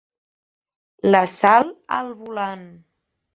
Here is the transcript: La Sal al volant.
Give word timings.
La 1.15 1.21
Sal 1.33 1.69
al 1.99 2.11
volant. 2.23 2.67